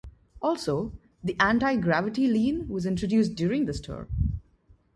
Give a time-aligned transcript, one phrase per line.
[0.41, 4.07] Also, the anti-gravity lean was introduced during this tour.